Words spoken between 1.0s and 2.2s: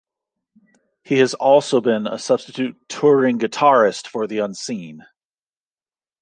He has also been a